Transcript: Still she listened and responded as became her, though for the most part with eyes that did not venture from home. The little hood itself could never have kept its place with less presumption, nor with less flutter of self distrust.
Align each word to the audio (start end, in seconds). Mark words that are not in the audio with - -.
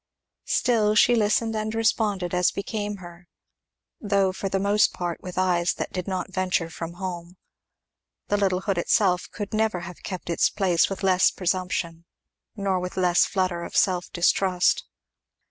Still 0.47 0.95
she 0.95 1.13
listened 1.13 1.55
and 1.55 1.75
responded 1.75 2.33
as 2.33 2.49
became 2.49 2.95
her, 2.97 3.27
though 3.99 4.31
for 4.33 4.49
the 4.49 4.57
most 4.57 4.93
part 4.93 5.21
with 5.21 5.37
eyes 5.37 5.75
that 5.75 5.93
did 5.93 6.07
not 6.07 6.33
venture 6.33 6.71
from 6.71 6.93
home. 6.93 7.37
The 8.27 8.37
little 8.37 8.61
hood 8.61 8.79
itself 8.79 9.29
could 9.31 9.53
never 9.53 9.81
have 9.81 10.01
kept 10.01 10.31
its 10.31 10.49
place 10.49 10.89
with 10.89 11.03
less 11.03 11.29
presumption, 11.29 12.05
nor 12.55 12.79
with 12.79 12.97
less 12.97 13.25
flutter 13.27 13.63
of 13.63 13.77
self 13.77 14.11
distrust. 14.11 14.85